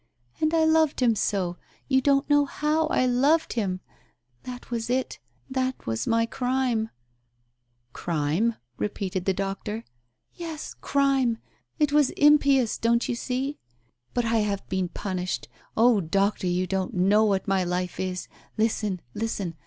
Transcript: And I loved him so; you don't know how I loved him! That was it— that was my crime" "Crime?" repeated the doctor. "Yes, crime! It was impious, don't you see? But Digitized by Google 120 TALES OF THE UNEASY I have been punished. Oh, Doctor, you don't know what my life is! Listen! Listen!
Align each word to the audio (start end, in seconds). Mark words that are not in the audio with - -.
And 0.39 0.51
I 0.51 0.63
loved 0.63 0.99
him 0.99 1.13
so; 1.13 1.57
you 1.87 2.01
don't 2.01 2.27
know 2.27 2.45
how 2.45 2.87
I 2.87 3.05
loved 3.05 3.53
him! 3.53 3.81
That 4.45 4.71
was 4.71 4.89
it— 4.89 5.19
that 5.57 5.85
was 5.85 6.07
my 6.07 6.25
crime" 6.25 6.89
"Crime?" 7.93 8.55
repeated 8.79 9.25
the 9.25 9.33
doctor. 9.35 9.85
"Yes, 10.33 10.73
crime! 10.81 11.37
It 11.77 11.91
was 11.93 12.09
impious, 12.17 12.79
don't 12.79 13.07
you 13.07 13.13
see? 13.13 13.59
But 14.15 14.25
Digitized 14.25 14.27
by 14.27 14.27
Google 14.27 14.27
120 14.27 14.27
TALES 14.27 14.27
OF 14.27 14.29
THE 14.31 14.31
UNEASY 14.33 14.39
I 14.41 14.49
have 14.49 14.69
been 14.69 14.89
punished. 14.89 15.47
Oh, 15.77 16.01
Doctor, 16.01 16.47
you 16.47 16.65
don't 16.65 16.93
know 16.95 17.23
what 17.25 17.47
my 17.47 17.63
life 17.63 17.99
is! 17.99 18.27
Listen! 18.57 19.01
Listen! 19.13 19.55